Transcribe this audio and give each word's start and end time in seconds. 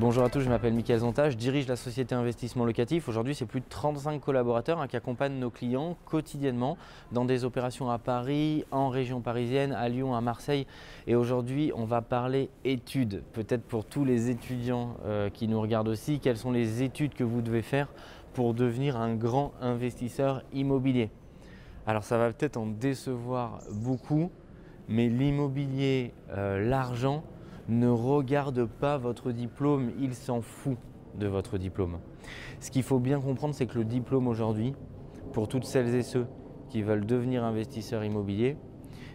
Bonjour 0.00 0.24
à 0.24 0.30
tous, 0.30 0.40
je 0.40 0.48
m'appelle 0.48 0.72
Mickaël 0.72 1.00
Zonta, 1.00 1.28
je 1.28 1.36
dirige 1.36 1.68
la 1.68 1.76
société 1.76 2.14
Investissement 2.14 2.64
Locatif. 2.64 3.06
Aujourd'hui, 3.06 3.34
c'est 3.34 3.44
plus 3.44 3.60
de 3.60 3.66
35 3.68 4.18
collaborateurs 4.18 4.80
hein, 4.80 4.88
qui 4.88 4.96
accompagnent 4.96 5.38
nos 5.38 5.50
clients 5.50 5.94
quotidiennement 6.06 6.78
dans 7.12 7.26
des 7.26 7.44
opérations 7.44 7.90
à 7.90 7.98
Paris, 7.98 8.64
en 8.70 8.88
région 8.88 9.20
parisienne, 9.20 9.72
à 9.72 9.90
Lyon, 9.90 10.14
à 10.14 10.22
Marseille. 10.22 10.66
Et 11.06 11.16
aujourd'hui, 11.16 11.70
on 11.76 11.84
va 11.84 12.00
parler 12.00 12.48
études. 12.64 13.22
Peut-être 13.34 13.62
pour 13.62 13.84
tous 13.84 14.06
les 14.06 14.30
étudiants 14.30 14.96
euh, 15.04 15.28
qui 15.28 15.48
nous 15.48 15.60
regardent 15.60 15.88
aussi, 15.88 16.18
quelles 16.18 16.38
sont 16.38 16.50
les 16.50 16.82
études 16.82 17.12
que 17.12 17.22
vous 17.22 17.42
devez 17.42 17.60
faire 17.60 17.88
pour 18.32 18.54
devenir 18.54 18.96
un 18.96 19.14
grand 19.14 19.52
investisseur 19.60 20.42
immobilier? 20.54 21.10
Alors 21.86 22.04
ça 22.04 22.16
va 22.16 22.32
peut-être 22.32 22.56
en 22.56 22.64
décevoir 22.64 23.58
beaucoup, 23.70 24.30
mais 24.88 25.10
l'immobilier, 25.10 26.14
euh, 26.30 26.66
l'argent, 26.66 27.22
ne 27.70 27.88
regarde 27.88 28.66
pas 28.66 28.98
votre 28.98 29.32
diplôme, 29.32 29.92
il 30.00 30.14
s'en 30.14 30.40
fout 30.40 30.76
de 31.18 31.26
votre 31.26 31.58
diplôme. 31.58 31.98
Ce 32.60 32.70
qu'il 32.70 32.82
faut 32.82 32.98
bien 32.98 33.20
comprendre, 33.20 33.54
c'est 33.54 33.66
que 33.66 33.78
le 33.78 33.84
diplôme 33.84 34.28
aujourd'hui, 34.28 34.74
pour 35.32 35.48
toutes 35.48 35.64
celles 35.64 35.94
et 35.94 36.02
ceux 36.02 36.26
qui 36.68 36.82
veulent 36.82 37.06
devenir 37.06 37.44
investisseurs 37.44 38.04
immobiliers, 38.04 38.56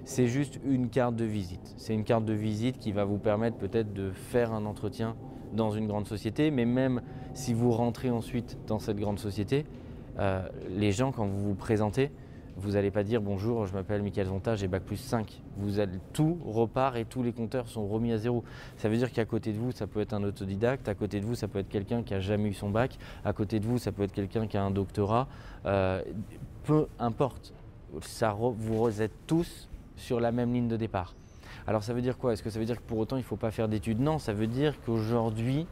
c'est 0.04 0.28
juste 0.28 0.60
une 0.64 0.90
carte 0.90 1.16
de 1.16 1.26
visite. 1.26 1.74
C'est 1.78 1.94
une 1.94 2.04
carte 2.04 2.26
de 2.26 2.34
visite 2.34 2.78
qui 2.78 2.92
va 2.92 3.06
vous 3.06 3.18
permettre 3.18 3.58
peut-être 3.58 3.94
de 3.94 4.12
faire 4.12 4.54
un 4.54 4.66
entretien 4.66 5.16
dans 5.54 5.72
une 5.72 5.88
grande 5.88 6.08
société, 6.08 6.52
mais 6.52 6.66
même 6.66 7.02
si 7.34 7.54
vous 7.54 7.72
rentrez 7.72 8.10
ensuite 8.10 8.58
dans 8.68 8.80
cette 8.80 8.98
grande 8.98 9.20
société, 9.20 9.66
euh, 10.20 10.48
les 10.70 10.92
gens, 10.92 11.12
quand 11.12 11.26
vous 11.26 11.50
vous 11.50 11.56
présentez, 11.56 12.12
vous 12.58 12.72
n'allez 12.72 12.92
pas 12.92 13.04
dire 13.04 13.22
bonjour, 13.22 13.66
je 13.66 13.74
m'appelle 13.74 14.02
Michael 14.02 14.28
Zonta, 14.28 14.56
j'ai 14.56 14.68
bac 14.68 14.84
plus 14.84 14.98
5. 14.98 15.42
Vous 15.58 15.80
allez, 15.80 16.00
tout 16.14 16.38
repart 16.46 16.96
et 16.96 17.06
tous 17.06 17.22
les 17.22 17.34
compteurs 17.34 17.68
sont 17.68 17.88
remis 17.88 18.14
à 18.14 18.18
zéro. 18.18 18.44
Ça 18.78 18.88
veut 18.88 18.98
dire 18.98 19.12
qu'à 19.12 19.26
côté 19.26 19.52
de 19.52 19.58
vous, 19.58 19.72
ça 19.72 19.88
peut 19.88 20.00
être 20.00 20.14
un 20.14 20.24
autodidacte, 20.24 20.88
à 20.88 20.96
côté 20.96 21.20
de 21.20 21.26
vous, 21.26 21.36
ça 21.36 21.48
peut 21.48 21.60
être 21.60 21.70
quelqu'un 21.70 22.04
qui 22.04 22.14
a 22.14 22.20
jamais 22.20 22.50
eu 22.50 22.54
son 22.54 22.70
bac, 22.70 22.98
à 23.26 23.34
côté 23.34 23.60
de 23.60 23.66
vous, 23.66 23.78
ça 23.78 23.92
peut 23.92 24.04
être 24.04 24.14
quelqu'un 24.14 24.48
qui 24.48 24.58
a 24.58 24.64
un 24.64 24.72
doctorat. 24.72 25.28
Euh, 25.66 26.02
peu 26.64 26.88
importe, 27.00 27.54
ça 28.02 28.34
vous 28.34 29.02
êtes 29.02 29.28
tous 29.28 29.70
sur 29.96 30.20
la 30.20 30.32
même 30.32 30.54
ligne 30.54 30.68
de 30.68 30.78
départ. 30.78 31.16
Alors 31.68 31.84
ça 31.84 31.94
veut 31.94 32.02
dire 32.02 32.18
quoi? 32.18 32.34
Est-ce 32.34 32.44
que 32.44 32.50
ça 32.50 32.60
veut 32.60 32.66
dire 32.66 32.78
que 32.78 32.88
pour 32.88 33.00
autant 33.00 33.16
il 33.18 33.22
ne 33.22 33.26
faut 33.26 33.38
pas 33.38 33.52
faire 33.52 33.68
d'études? 33.68 34.00
Non, 34.00 34.20
ça 34.20 34.34
veut 34.34 34.48
dire 34.48 34.76
qu'aujourd'hui, 34.86 35.68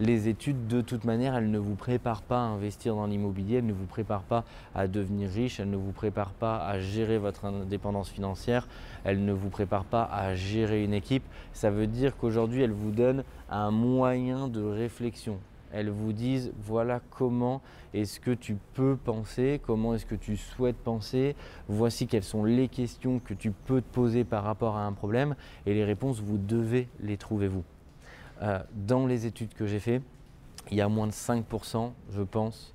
les 0.00 0.28
études, 0.28 0.66
de 0.66 0.80
toute 0.80 1.04
manière, 1.04 1.34
elles 1.34 1.50
ne 1.50 1.58
vous 1.58 1.74
préparent 1.74 2.22
pas 2.22 2.38
à 2.38 2.46
investir 2.46 2.94
dans 2.94 3.06
l'immobilier, 3.06 3.56
elles 3.56 3.66
ne 3.66 3.72
vous 3.72 3.86
préparent 3.86 4.22
pas 4.22 4.44
à 4.74 4.86
devenir 4.86 5.30
riche, 5.30 5.60
elles 5.60 5.70
ne 5.70 5.76
vous 5.76 5.92
préparent 5.92 6.32
pas 6.32 6.64
à 6.66 6.78
gérer 6.80 7.18
votre 7.18 7.44
indépendance 7.44 8.10
financière, 8.10 8.68
elles 9.04 9.24
ne 9.24 9.32
vous 9.32 9.50
préparent 9.50 9.84
pas 9.84 10.04
à 10.04 10.34
gérer 10.34 10.84
une 10.84 10.94
équipe. 10.94 11.24
Ça 11.52 11.70
veut 11.70 11.86
dire 11.86 12.16
qu'aujourd'hui, 12.16 12.62
elles 12.62 12.72
vous 12.72 12.90
donnent 12.90 13.24
un 13.50 13.70
moyen 13.70 14.48
de 14.48 14.62
réflexion. 14.62 15.38
Elles 15.72 15.90
vous 15.90 16.12
disent 16.12 16.52
voilà 16.62 17.00
comment 17.10 17.62
est-ce 17.94 18.20
que 18.20 18.30
tu 18.30 18.56
peux 18.74 18.96
penser, 18.96 19.60
comment 19.64 19.94
est-ce 19.94 20.06
que 20.06 20.14
tu 20.14 20.36
souhaites 20.36 20.76
penser, 20.76 21.34
voici 21.68 22.06
quelles 22.06 22.22
sont 22.22 22.44
les 22.44 22.68
questions 22.68 23.18
que 23.18 23.34
tu 23.34 23.50
peux 23.50 23.80
te 23.80 23.94
poser 23.94 24.24
par 24.24 24.44
rapport 24.44 24.76
à 24.76 24.84
un 24.84 24.92
problème 24.92 25.34
et 25.66 25.74
les 25.74 25.84
réponses, 25.84 26.20
vous 26.20 26.38
devez 26.38 26.88
les 27.00 27.16
trouver 27.16 27.48
vous. 27.48 27.64
Euh, 28.42 28.58
dans 28.74 29.06
les 29.06 29.26
études 29.26 29.54
que 29.54 29.66
j'ai 29.66 29.78
faites, 29.78 30.02
il 30.70 30.76
y 30.76 30.80
a 30.80 30.88
moins 30.88 31.06
de 31.06 31.12
5%, 31.12 31.92
je 32.12 32.22
pense, 32.22 32.74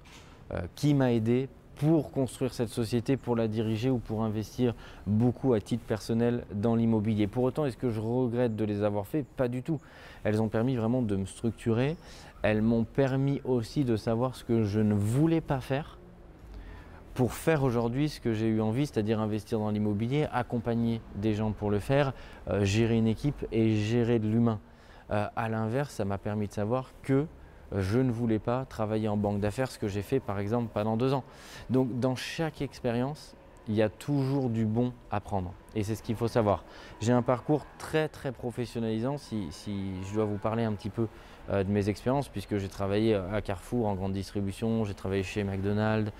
euh, 0.53 0.61
qui 0.75 0.93
m'a 0.93 1.11
aidé 1.11 1.49
pour 1.75 2.11
construire 2.11 2.53
cette 2.53 2.69
société, 2.69 3.17
pour 3.17 3.35
la 3.35 3.47
diriger 3.47 3.89
ou 3.89 3.99
pour 3.99 4.23
investir 4.23 4.73
beaucoup 5.05 5.53
à 5.53 5.59
titre 5.59 5.83
personnel 5.83 6.45
dans 6.53 6.75
l'immobilier. 6.75 7.27
Pour 7.27 7.43
autant, 7.43 7.65
est-ce 7.65 7.77
que 7.77 7.91
je 7.91 7.99
regrette 7.99 8.55
de 8.55 8.65
les 8.65 8.81
avoir 8.81 9.05
fait? 9.05 9.23
Pas 9.23 9.47
du 9.47 9.61
tout. 9.61 9.79
Elles 10.23 10.41
ont 10.41 10.47
permis 10.47 10.75
vraiment 10.75 11.01
de 11.01 11.15
me 11.15 11.25
structurer. 11.25 11.97
Elles 12.41 12.61
m'ont 12.61 12.83
permis 12.83 13.41
aussi 13.43 13.83
de 13.83 13.95
savoir 13.95 14.35
ce 14.35 14.43
que 14.43 14.63
je 14.63 14.79
ne 14.79 14.93
voulais 14.93 15.41
pas 15.41 15.59
faire 15.59 15.97
pour 17.13 17.33
faire 17.33 17.63
aujourd'hui 17.63 18.09
ce 18.09 18.19
que 18.19 18.33
j'ai 18.33 18.47
eu 18.47 18.61
envie, 18.61 18.85
c'est-à-dire 18.85 19.19
investir 19.19 19.57
dans 19.57 19.71
l'immobilier, 19.71 20.27
accompagner 20.31 21.01
des 21.15 21.33
gens 21.33 21.51
pour 21.51 21.71
le 21.71 21.79
faire, 21.79 22.13
euh, 22.47 22.63
gérer 22.63 22.95
une 22.95 23.07
équipe 23.07 23.45
et 23.51 23.75
gérer 23.75 24.19
de 24.19 24.27
l'humain. 24.27 24.59
Euh, 25.11 25.27
à 25.35 25.49
l'inverse, 25.49 25.93
ça 25.93 26.05
m'a 26.05 26.17
permis 26.17 26.47
de 26.47 26.53
savoir 26.53 26.91
que 27.01 27.25
euh, 27.73 27.81
je 27.81 27.99
ne 27.99 28.11
voulais 28.11 28.39
pas 28.39 28.65
travailler 28.65 29.07
en 29.07 29.17
banque 29.17 29.39
d'affaires, 29.39 29.71
ce 29.71 29.79
que 29.79 29.87
j'ai 29.87 30.01
fait 30.01 30.19
par 30.19 30.39
exemple 30.39 30.69
pendant 30.73 30.97
deux 30.97 31.13
ans. 31.13 31.23
Donc 31.69 31.99
dans 31.99 32.15
chaque 32.15 32.61
expérience, 32.61 33.35
il 33.69 33.75
y 33.75 33.81
a 33.81 33.89
toujours 33.89 34.49
du 34.49 34.65
bon 34.65 34.93
à 35.11 35.19
prendre. 35.19 35.53
Et 35.75 35.83
c'est 35.83 35.95
ce 35.95 36.03
qu'il 36.03 36.15
faut 36.15 36.27
savoir. 36.27 36.63
J'ai 37.01 37.11
un 37.11 37.21
parcours 37.21 37.65
très 37.77 38.07
très 38.07 38.31
professionnalisant 38.31 39.17
si, 39.17 39.49
je 40.09 40.13
dois 40.13 40.25
vous 40.25 40.37
parler 40.37 40.63
un 40.63 40.73
petit 40.73 40.89
peu 40.89 41.07
euh, 41.49 41.63
de 41.63 41.69
mes 41.69 41.87
expériences, 41.89 42.27
puisque 42.27 42.57
j'ai 42.57 42.69
travaillé 42.69 43.15
à 43.15 43.41
Carrefour 43.41 43.87
en 43.87 43.95
grande 43.95 44.13
distribution, 44.13 44.83
j'ai 44.85 44.93
travaillé 44.93 45.23
chez 45.23 45.43
McDonald's, 45.43 46.11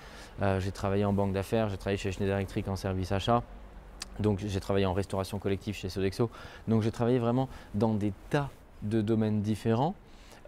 j'ai 0.59 0.71
travaillé 0.71 1.03
en 1.03 1.13
banque 1.13 1.33
d'affaires, 1.33 1.69
j'ai 1.69 1.77
travaillé 1.77 1.97
chez 1.97 2.11
Schneider 2.11 2.35
Electric 2.37 2.67
en 2.67 2.75
service 2.75 3.11
achat. 3.11 3.43
Donc 4.19 4.39
j'ai 4.39 4.59
travaillé 4.59 4.85
en 4.85 4.93
restauration 4.93 5.39
collective 5.39 5.75
chez 5.75 5.89
Sodexo. 5.89 6.29
Donc 6.67 6.81
j'ai 6.81 6.91
travaillé 6.91 7.19
vraiment 7.19 7.49
dans 7.73 7.93
des 7.93 8.13
tas 8.29 8.49
de 8.83 9.01
domaines 9.01 9.41
différents. 9.41 9.95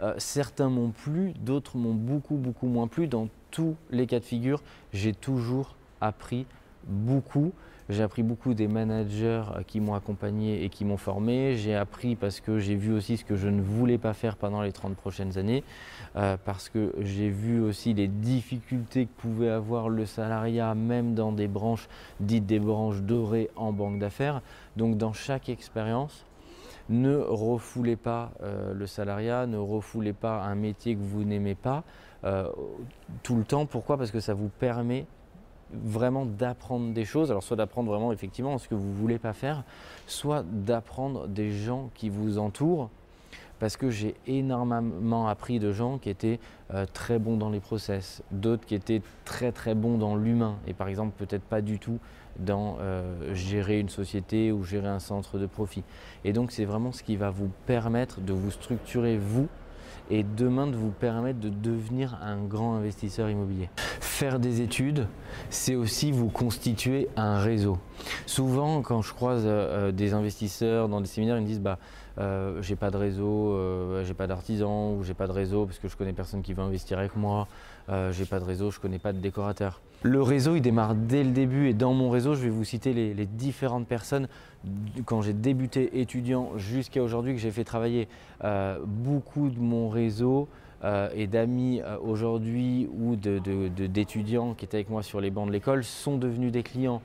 Euh, 0.02 0.14
certains 0.18 0.70
m'ont 0.70 0.92
plu, 0.92 1.34
d'autres 1.40 1.78
m'ont 1.78 1.94
beaucoup, 1.94 2.36
beaucoup 2.36 2.68
moins 2.68 2.88
plu. 2.88 3.08
Dans 3.08 3.28
tous 3.52 3.76
les 3.92 4.08
cas 4.08 4.20
de 4.20 4.26
figure, 4.26 4.62
j'ai 4.94 5.14
toujours 5.14 5.76
appris 6.00 6.46
beaucoup. 6.88 7.52
J'ai 7.90 8.04
appris 8.04 8.22
beaucoup 8.22 8.54
des 8.54 8.68
managers 8.68 9.42
euh, 9.56 9.64
qui 9.66 9.80
m'ont 9.80 9.96
accompagné 9.96 10.64
et 10.64 10.70
qui 10.70 10.86
m'ont 10.86 10.98
formé. 10.98 11.58
J'ai 11.58 11.76
appris 11.76 12.16
parce 12.16 12.40
que 12.40 12.60
j'ai 12.60 12.76
vu 12.76 12.94
aussi 12.94 13.18
ce 13.18 13.26
que 13.26 13.36
je 13.36 13.48
ne 13.48 13.62
voulais 13.62 13.98
pas 13.98 14.14
faire 14.14 14.38
pendant 14.38 14.62
les 14.62 14.72
30 14.72 14.96
prochaines 14.96 15.38
années, 15.40 15.64
euh, 16.16 16.38
parce 16.46 16.70
que 16.70 16.94
j'ai 17.00 17.30
vu 17.30 17.60
aussi 17.60 17.94
les 17.94 18.08
difficultés 18.08 19.08
que 19.08 19.22
pouvait 19.22 19.50
avoir 19.50 19.90
le 19.90 20.06
salariat, 20.06 20.76
même 20.76 21.16
dans 21.16 21.32
des 21.32 21.48
branches 21.48 21.90
dites 22.20 22.46
des 22.46 22.60
branches 22.60 23.02
dorées 23.02 23.50
en 23.56 23.74
banque 23.74 23.98
d'affaires. 23.98 24.42
Donc 24.78 24.98
dans 24.98 25.14
chaque 25.14 25.50
expérience, 25.50 26.26
ne 26.90 27.16
refoulez 27.16 27.96
pas 27.96 28.32
euh, 28.42 28.74
le 28.74 28.88
salariat, 28.88 29.46
ne 29.46 29.58
refoulez 29.58 30.14
pas 30.14 30.42
un 30.42 30.56
métier 30.56 30.96
que 30.96 31.02
vous 31.02 31.24
n'aimez 31.24 31.56
pas 31.56 31.84
euh, 32.24 32.50
tout 33.24 33.36
le 33.36 33.44
temps. 33.44 33.66
Pourquoi? 33.66 33.98
Parce 33.98 34.12
que 34.12 34.20
ça 34.20 34.34
vous 34.34 34.50
permet 34.50 35.06
vraiment 35.72 36.26
d'apprendre 36.26 36.94
des 36.94 37.06
choses. 37.06 37.30
Alors 37.30 37.44
soit 37.44 37.58
d'apprendre 37.58 37.90
vraiment 37.92 38.12
effectivement 38.12 38.58
ce 38.58 38.68
que 38.68 38.76
vous 38.76 38.90
ne 38.90 38.96
voulez 38.96 39.20
pas 39.20 39.34
faire, 39.34 39.64
soit 40.08 40.44
d'apprendre 40.44 41.28
des 41.28 41.52
gens 41.52 41.90
qui 41.94 42.10
vous 42.10 42.40
entourent 42.40 42.90
parce 43.60 43.78
que 43.78 43.90
j'ai 43.90 44.16
énormément 44.28 45.28
appris 45.28 45.60
de 45.60 45.72
gens 45.72 45.98
qui 45.98 46.10
étaient 46.10 46.40
euh, 46.74 46.86
très 46.92 47.20
bons 47.20 47.38
dans 47.38 47.50
les 47.50 47.60
process, 47.60 48.24
d'autres 48.32 48.66
qui 48.66 48.76
étaient 48.76 49.02
très 49.26 49.52
très 49.52 49.76
bons 49.76 49.98
dans 49.98 50.16
l'humain 50.16 50.58
et 50.68 50.74
par 50.74 50.88
exemple 50.88 51.14
peut-être 51.18 51.44
pas 51.44 51.62
du 51.62 51.80
tout 51.80 52.00
dans 52.40 52.78
euh, 52.80 53.34
gérer 53.36 53.80
une 53.80 53.90
société 53.90 54.52
ou 54.52 54.64
gérer 54.64 54.88
un 54.88 55.00
centre 55.00 55.38
de 55.38 55.46
profit. 55.46 55.84
Et 56.24 56.34
donc 56.34 56.52
c'est 56.52 56.66
vraiment 56.66 56.92
ce 56.92 57.04
qui 57.04 57.18
va 57.18 57.30
vous 57.30 57.52
permettre 57.66 58.22
de 58.22 58.34
vous 58.34 58.52
structurer 58.52 59.18
vous 59.18 59.48
et 60.10 60.24
demain 60.24 60.68
de 60.68 60.76
vous 60.76 60.92
permettre 60.92 61.40
de 61.40 61.50
devenir 61.50 62.18
un 62.22 62.38
grand 62.38 62.76
investisseur 62.76 63.30
immobilier. 63.30 63.70
Faire 64.00 64.40
des 64.40 64.62
études, 64.62 65.08
c'est 65.50 65.76
aussi 65.76 66.12
vous 66.12 66.30
constituer 66.30 67.08
un 67.16 67.40
réseau. 67.40 67.78
Souvent, 68.26 68.82
quand 68.82 69.02
je 69.02 69.14
croise 69.14 69.44
euh, 69.46 69.92
des 69.92 70.14
investisseurs 70.14 70.90
dans 70.90 71.02
des 71.02 71.08
séminaires, 71.08 71.38
ils 71.38 71.44
me 71.44 71.48
disent 71.48 71.62
bah, 71.62 71.78
euh, 72.20 72.62
j'ai 72.62 72.76
pas 72.76 72.92
de 72.92 72.98
réseau, 72.98 73.54
euh, 73.54 74.04
j'ai 74.04 74.14
pas 74.14 74.28
d'artisan 74.28 74.94
ou 74.94 75.04
j'ai 75.04 75.14
pas 75.14 75.28
de 75.28 75.32
réseau 75.32 75.66
parce 75.66 75.80
que 75.80 75.88
je 75.88 75.96
connais 75.96 76.12
personne 76.12 76.42
qui 76.42 76.54
veut 76.54 76.64
investir 76.64 76.98
avec 77.00 77.16
moi, 77.16 77.48
euh, 77.90 78.12
j'ai 78.12 78.26
pas 78.26 78.40
de 78.40 78.46
réseau, 78.46 78.72
je 78.72 78.80
connais 78.80 79.00
pas 79.00 79.14
de 79.14 79.20
décorateur. 79.20 79.82
Le 80.04 80.22
réseau 80.22 80.56
il 80.56 80.62
démarre 80.62 80.96
dès 80.96 81.24
le 81.24 81.32
début 81.32 81.68
et 81.68 81.74
dans 81.74 81.94
mon 81.94 82.10
réseau 82.10 82.34
je 82.34 82.42
vais 82.42 82.50
vous 82.50 82.64
citer 82.64 82.94
les, 82.94 83.14
les 83.14 83.26
différentes 83.26 83.88
personnes 83.88 84.28
quand 85.06 85.22
j'ai 85.22 85.34
débuté 85.34 86.00
étudiant 86.00 86.58
jusqu'à 86.58 87.04
aujourd'hui 87.04 87.34
que 87.34 87.40
j'ai 87.40 87.52
fait 87.52 87.66
travailler 87.66 88.08
beaucoup 88.86 89.50
de 89.50 89.60
mon 89.60 89.90
réseau. 89.90 90.48
Euh, 90.84 91.10
et 91.14 91.28
d'amis 91.28 91.82
euh, 91.82 91.98
aujourd'hui 92.02 92.90
ou 92.98 93.18
d'étudiants 93.18 94.54
qui 94.54 94.64
étaient 94.64 94.78
avec 94.78 94.90
moi 94.90 95.04
sur 95.04 95.20
les 95.20 95.30
bancs 95.30 95.48
de 95.48 95.52
l'école 95.52 95.84
sont 95.84 96.18
devenus 96.18 96.54
des 96.54 96.64
clients. 96.64 97.02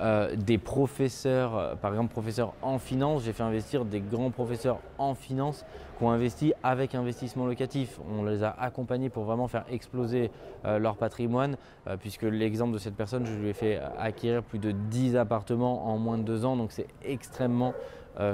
Euh, 0.00 0.36
des 0.36 0.58
professeurs, 0.58 1.76
par 1.78 1.90
exemple 1.90 2.12
professeurs 2.12 2.52
en 2.62 2.78
finance, 2.78 3.24
j'ai 3.24 3.32
fait 3.32 3.42
investir 3.42 3.84
des 3.84 3.98
grands 3.98 4.30
professeurs 4.30 4.78
en 4.98 5.16
finance 5.16 5.64
qui 5.98 6.04
ont 6.04 6.10
investi 6.10 6.52
avec 6.62 6.94
investissement 6.94 7.46
locatif. 7.46 7.98
On 8.16 8.24
les 8.24 8.44
a 8.44 8.50
accompagnés 8.50 9.08
pour 9.08 9.24
vraiment 9.24 9.48
faire 9.48 9.64
exploser 9.68 10.30
leur 10.64 10.96
patrimoine, 10.96 11.56
puisque 11.98 12.22
l'exemple 12.22 12.72
de 12.72 12.78
cette 12.78 12.94
personne, 12.94 13.26
je 13.26 13.34
lui 13.34 13.48
ai 13.48 13.52
fait 13.52 13.80
acquérir 13.98 14.44
plus 14.44 14.60
de 14.60 14.70
10 14.70 15.16
appartements 15.16 15.88
en 15.88 15.98
moins 15.98 16.18
de 16.18 16.22
deux 16.22 16.44
ans, 16.44 16.56
donc 16.56 16.70
c'est 16.70 16.86
extrêmement 17.04 17.74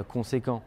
conséquent. 0.07 0.61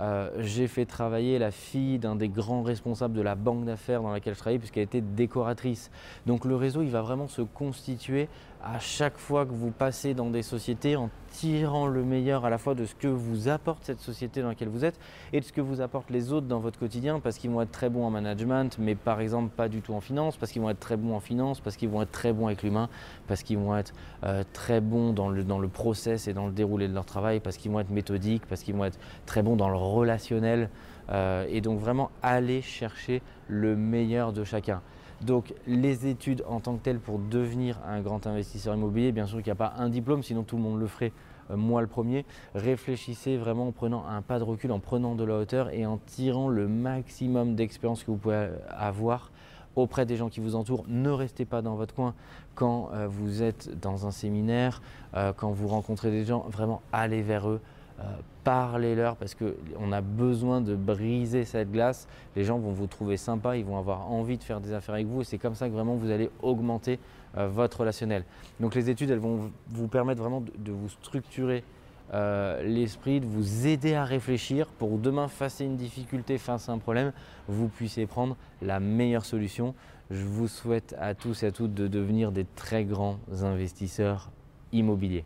Euh, 0.00 0.30
j'ai 0.38 0.68
fait 0.68 0.86
travailler 0.86 1.38
la 1.38 1.50
fille 1.50 1.98
d'un 1.98 2.14
des 2.14 2.28
grands 2.28 2.62
responsables 2.62 3.14
de 3.14 3.22
la 3.22 3.34
banque 3.34 3.64
d'affaires 3.64 4.02
dans 4.02 4.12
laquelle 4.12 4.34
je 4.34 4.38
travaillais 4.38 4.58
puisqu'elle 4.58 4.84
était 4.84 5.00
décoratrice. 5.00 5.90
Donc 6.26 6.44
le 6.44 6.54
réseau, 6.54 6.82
il 6.82 6.90
va 6.90 7.02
vraiment 7.02 7.26
se 7.26 7.42
constituer 7.42 8.28
à 8.62 8.78
chaque 8.78 9.18
fois 9.18 9.44
que 9.44 9.52
vous 9.52 9.70
passez 9.70 10.14
dans 10.14 10.30
des 10.30 10.42
sociétés 10.42 10.96
en 10.96 11.10
tirant 11.30 11.86
le 11.86 12.02
meilleur 12.02 12.44
à 12.44 12.50
la 12.50 12.58
fois 12.58 12.74
de 12.74 12.84
ce 12.84 12.94
que 12.94 13.08
vous 13.08 13.48
apporte 13.48 13.84
cette 13.84 14.00
société 14.00 14.42
dans 14.42 14.48
laquelle 14.48 14.68
vous 14.68 14.84
êtes 14.84 14.98
et 15.32 15.40
de 15.40 15.44
ce 15.44 15.52
que 15.52 15.60
vous 15.60 15.80
apportent 15.80 16.10
les 16.10 16.32
autres 16.32 16.46
dans 16.46 16.60
votre 16.60 16.78
quotidien 16.78 17.20
parce 17.20 17.38
qu'ils 17.38 17.50
vont 17.50 17.62
être 17.62 17.72
très 17.72 17.88
bons 17.88 18.04
en 18.04 18.10
management 18.10 18.78
mais 18.78 18.94
par 18.94 19.20
exemple 19.20 19.50
pas 19.50 19.68
du 19.68 19.80
tout 19.80 19.94
en 19.94 20.00
finance, 20.00 20.36
parce 20.36 20.52
qu'ils 20.52 20.62
vont 20.62 20.70
être 20.70 20.80
très 20.80 20.96
bons 20.96 21.14
en 21.14 21.20
finance, 21.20 21.60
parce 21.60 21.76
qu'ils 21.76 21.88
vont 21.88 22.02
être 22.02 22.12
très 22.12 22.32
bons 22.32 22.46
avec 22.46 22.62
l'humain, 22.62 22.88
parce 23.26 23.42
qu'ils 23.42 23.58
vont 23.58 23.76
être 23.76 23.92
euh, 24.24 24.42
très 24.52 24.80
bons 24.80 25.12
dans 25.12 25.28
le, 25.28 25.44
dans 25.44 25.58
le 25.58 25.68
process 25.68 26.28
et 26.28 26.32
dans 26.32 26.46
le 26.46 26.52
déroulé 26.52 26.88
de 26.88 26.94
leur 26.94 27.04
travail, 27.04 27.40
parce 27.40 27.56
qu'ils 27.56 27.70
vont 27.70 27.80
être 27.80 27.90
méthodiques, 27.90 28.46
parce 28.46 28.62
qu'ils 28.62 28.74
vont 28.74 28.84
être 28.84 28.98
très 29.26 29.42
bons 29.42 29.56
dans 29.56 29.68
le 29.68 29.76
relationnel 29.76 30.70
euh, 31.10 31.46
et 31.48 31.60
donc 31.60 31.78
vraiment 31.78 32.10
aller 32.22 32.62
chercher 32.62 33.22
le 33.48 33.76
meilleur 33.76 34.32
de 34.32 34.44
chacun. 34.44 34.82
Donc 35.20 35.52
les 35.66 36.06
études 36.06 36.44
en 36.46 36.60
tant 36.60 36.76
que 36.76 36.82
telles 36.82 37.00
pour 37.00 37.18
devenir 37.18 37.78
un 37.86 38.00
grand 38.00 38.26
investisseur 38.26 38.74
immobilier, 38.74 39.10
bien 39.12 39.26
sûr 39.26 39.38
qu'il 39.38 39.46
n'y 39.46 39.52
a 39.52 39.56
pas 39.56 39.74
un 39.76 39.88
diplôme, 39.88 40.22
sinon 40.22 40.44
tout 40.44 40.56
le 40.56 40.62
monde 40.62 40.78
le 40.78 40.86
ferait, 40.86 41.12
euh, 41.50 41.56
moi 41.56 41.80
le 41.80 41.88
premier. 41.88 42.24
Réfléchissez 42.54 43.36
vraiment 43.36 43.68
en 43.68 43.72
prenant 43.72 44.06
un 44.06 44.22
pas 44.22 44.38
de 44.38 44.44
recul, 44.44 44.70
en 44.70 44.78
prenant 44.78 45.16
de 45.16 45.24
la 45.24 45.38
hauteur 45.38 45.70
et 45.70 45.86
en 45.86 45.98
tirant 45.98 46.48
le 46.48 46.68
maximum 46.68 47.56
d'expérience 47.56 48.04
que 48.04 48.10
vous 48.10 48.16
pouvez 48.16 48.48
avoir 48.70 49.30
auprès 49.74 50.06
des 50.06 50.16
gens 50.16 50.28
qui 50.28 50.40
vous 50.40 50.54
entourent. 50.54 50.84
Ne 50.88 51.10
restez 51.10 51.44
pas 51.44 51.62
dans 51.62 51.74
votre 51.74 51.94
coin 51.94 52.14
quand 52.54 52.90
euh, 52.92 53.06
vous 53.08 53.42
êtes 53.42 53.78
dans 53.80 54.06
un 54.06 54.10
séminaire, 54.10 54.82
euh, 55.14 55.32
quand 55.36 55.50
vous 55.50 55.68
rencontrez 55.68 56.10
des 56.10 56.24
gens, 56.24 56.46
vraiment 56.48 56.82
allez 56.92 57.22
vers 57.22 57.48
eux. 57.48 57.60
Euh, 58.00 58.04
parlez-leur 58.44 59.16
parce 59.16 59.34
qu'on 59.34 59.92
a 59.92 60.00
besoin 60.00 60.60
de 60.60 60.76
briser 60.76 61.44
cette 61.44 61.70
glace. 61.70 62.06
Les 62.36 62.44
gens 62.44 62.58
vont 62.58 62.72
vous 62.72 62.86
trouver 62.86 63.16
sympa, 63.16 63.56
ils 63.56 63.64
vont 63.64 63.76
avoir 63.76 64.10
envie 64.10 64.38
de 64.38 64.42
faire 64.42 64.60
des 64.60 64.72
affaires 64.72 64.94
avec 64.94 65.06
vous 65.06 65.22
et 65.22 65.24
c'est 65.24 65.38
comme 65.38 65.54
ça 65.54 65.68
que 65.68 65.74
vraiment 65.74 65.96
vous 65.96 66.10
allez 66.10 66.30
augmenter 66.42 66.98
euh, 67.36 67.48
votre 67.48 67.80
relationnel. 67.80 68.24
Donc 68.60 68.74
les 68.74 68.88
études, 68.88 69.10
elles 69.10 69.18
vont 69.18 69.50
vous 69.70 69.88
permettre 69.88 70.20
vraiment 70.20 70.40
de, 70.40 70.72
vous 70.72 70.88
structurer 70.88 71.64
euh, 72.14 72.62
l'esprit, 72.62 73.20
de 73.20 73.26
vous 73.26 73.66
aider 73.66 73.94
à 73.94 74.04
réfléchir 74.04 74.68
pour 74.78 74.96
demain 74.98 75.28
face 75.28 75.60
à 75.60 75.64
une 75.64 75.76
difficulté, 75.76 76.38
face 76.38 76.68
à 76.68 76.72
un 76.72 76.78
problème, 76.78 77.12
vous 77.48 77.68
puissiez 77.68 78.06
prendre 78.06 78.36
la 78.62 78.80
meilleure 78.80 79.24
solution. 79.24 79.74
Je 80.10 80.24
vous 80.24 80.48
souhaite 80.48 80.94
à 80.98 81.14
tous 81.14 81.42
et 81.42 81.46
à 81.46 81.52
toutes 81.52 81.74
de 81.74 81.86
devenir 81.86 82.32
des 82.32 82.46
très 82.56 82.84
grands 82.84 83.18
investisseurs 83.42 84.30
immobiliers. 84.72 85.24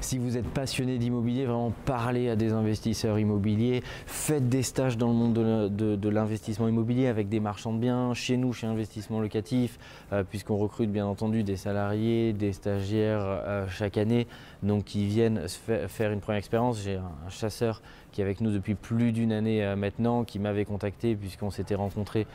Si 0.00 0.18
vous 0.18 0.36
êtes 0.36 0.48
passionné 0.48 0.98
d'immobilier, 0.98 1.44
vraiment 1.44 1.72
parlez 1.84 2.28
à 2.28 2.36
des 2.36 2.52
investisseurs 2.52 3.18
immobiliers, 3.18 3.82
faites 4.06 4.48
des 4.48 4.62
stages 4.62 4.98
dans 4.98 5.08
le 5.08 5.14
monde 5.14 5.32
de, 5.34 6.08
l'investissement 6.08 6.68
immobilier 6.68 7.06
avec 7.06 7.28
des 7.28 7.40
marchands 7.40 7.72
de 7.72 7.78
biens, 7.78 8.14
chez 8.14 8.36
nous, 8.36 8.52
chez 8.52 8.66
Investissement 8.66 9.20
Locatif, 9.20 9.78
euh, 10.12 10.24
puisqu'on 10.24 10.56
recrute 10.56 10.90
bien 10.90 11.06
entendu 11.06 11.42
des 11.42 11.56
salariés, 11.56 12.32
des 12.32 12.52
stagiaires 12.52 13.22
euh, 13.24 13.66
chaque 13.68 13.96
année, 13.96 14.26
donc 14.62 14.84
qui 14.84 15.06
viennent 15.06 15.46
faire 15.48 16.12
une 16.12 16.20
première 16.20 16.38
expérience. 16.38 16.82
J'ai 16.82 16.96
un, 16.96 17.30
chasseur 17.30 17.80
qui 18.12 18.20
est 18.20 18.24
avec 18.24 18.40
nous 18.40 18.52
depuis 18.52 18.74
plus 18.74 19.12
d'une 19.12 19.32
année 19.32 19.64
euh, 19.64 19.74
maintenant, 19.74 20.24
qui 20.24 20.38
m'avait 20.38 20.64
contacté 20.64 21.16
puisqu'on 21.16 21.50
s'était 21.50 21.74
rencontré 21.74 22.26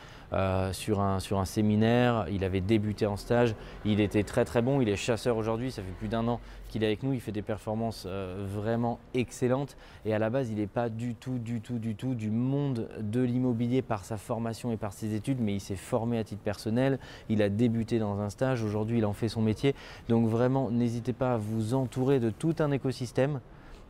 sur, 0.72 1.00
un, 1.00 1.20
sur 1.20 1.38
un 1.38 1.46
séminaire. 1.46 2.26
Il 2.30 2.44
avait 2.44 2.60
débuté 2.60 3.06
en 3.06 3.16
stage, 3.16 3.54
il 3.86 3.98
était 3.98 4.24
très 4.24 4.44
très 4.44 4.60
bon, 4.60 4.82
il 4.82 4.88
est 4.90 4.96
chasseur 4.96 5.38
aujourd'hui, 5.38 5.70
ça 5.70 5.80
fait 5.80 5.92
plus 5.98 6.08
d'un 6.08 6.28
an 6.28 6.38
qu'il 6.68 6.82
est 6.82 6.86
avec 6.86 7.02
nous, 7.02 7.12
il 7.12 7.20
fait 7.20 7.32
des 7.32 7.42
performances 7.42 8.04
euh, 8.06 8.46
vraiment 8.48 8.98
excellentes. 9.14 9.76
Et 10.04 10.14
à 10.14 10.18
la 10.18 10.30
base 10.30 10.50
il 10.50 10.56
n'est 10.56 10.66
pas 10.66 10.88
du 10.88 11.14
tout, 11.14 11.38
du 11.38 11.60
tout, 11.60 11.78
du 11.78 11.94
tout 11.94 12.14
du 12.14 12.30
monde 12.30 12.88
de 13.00 13.20
l'immobilier 13.20 13.82
par 13.82 14.04
sa 14.04 14.16
formation 14.16 14.70
et 14.70 14.76
par 14.76 14.92
ses 14.92 15.14
études, 15.14 15.40
mais 15.40 15.54
il 15.54 15.60
s'est 15.60 15.76
formé 15.76 16.18
à 16.18 16.24
titre 16.24 16.42
personnel, 16.42 16.98
il 17.28 17.42
a 17.42 17.48
débuté 17.48 17.98
dans 17.98 18.20
un 18.20 18.30
stage, 18.30 18.62
aujourd'hui 18.62 18.98
il 18.98 19.06
en 19.06 19.12
fait 19.12 19.28
son 19.28 19.42
métier, 19.42 19.74
donc 20.08 20.28
vraiment 20.28 20.70
n'hésitez 20.70 21.12
pas 21.12 21.34
à 21.34 21.36
vous 21.36 21.74
entourer 21.74 22.20
de 22.20 22.30
tout 22.30 22.54
un 22.60 22.70
écosystème 22.70 23.40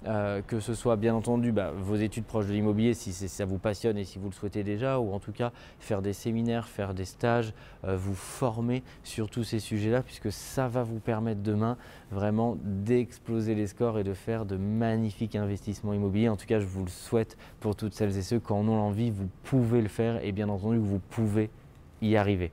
euh, 0.07 0.43
que 0.47 0.61
ce 0.61 0.75
soit 0.75 0.97
bien 0.97 1.15
entendu 1.15 1.51
bah, 1.51 1.73
vos 1.77 1.97
études 1.97 2.25
proches 2.25 2.47
de 2.47 2.53
l'immobilier 2.53 2.95
si 2.95 3.13
ça 3.13 3.45
vous 3.45 3.59
passionne 3.59 3.99
et 3.99 4.05
si 4.05 4.19
vous 4.19 4.29
le 4.29 4.35
souhaitez 4.35 4.63
déjà, 4.63 5.01
ou 5.01 5.13
en 5.13 5.19
tout 5.19 5.33
cas 5.33 5.53
faire 5.81 6.03
des 6.03 6.13
séminaires, 6.13 6.69
faire 6.69 6.95
des 6.95 7.05
stages, 7.05 7.53
euh, 7.85 7.97
vous 7.97 8.15
former 8.15 8.83
sur 9.03 9.29
tous 9.29 9.45
ces 9.45 9.59
sujets-là, 9.59 10.03
puisque 10.03 10.31
ça 10.31 10.69
va 10.69 10.85
vous 10.85 11.01
permettre 11.01 11.43
demain 11.43 11.77
vraiment 12.13 12.57
d'exploser 12.63 13.55
les 13.55 13.67
scores 13.67 13.99
et 13.99 14.05
de 14.05 14.15
faire 14.15 14.47
de 14.47 14.57
magnifiques 14.57 15.35
investissements 15.35 15.93
immobiliers. 15.93 16.29
En 16.29 16.37
tout 16.37 16.47
cas, 16.47 16.61
je 16.61 16.67
vous 16.67 16.85
le 16.85 16.91
souhaite 16.91 17.37
pour 17.61 17.75
toutes 17.75 17.95
celles 17.95 18.17
et 18.17 18.23
ceux 18.23 18.39
qui 18.39 18.53
en 18.53 18.69
ont 18.69 18.77
l'envie, 18.77 19.11
vous 19.11 19.29
pouvez 19.43 19.83
le 19.83 19.89
faire 19.89 20.25
et 20.25 20.33
bien 20.33 20.49
entendu, 20.49 20.79
vous 20.79 21.01
pouvez 21.11 21.51
y 22.03 22.17
arriver. 22.17 22.53